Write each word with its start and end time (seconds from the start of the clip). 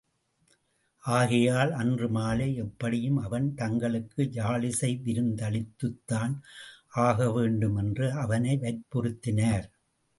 ஆகையால் 1.03 1.71
அன்று 1.71 2.07
மாலை 2.09 2.55
எப்படியும் 2.55 3.17
அவன் 3.17 3.53
தங்களுக்கு 3.53 4.21
யாழிசை 4.33 4.91
விருந்து 5.01 5.43
அளித்துத்தான் 5.43 6.35
ஆகவேண்டும் 7.01 7.75
என்று 7.75 8.11
அவனை 8.11 8.55
வற்புறுத்தினார். 8.57 9.67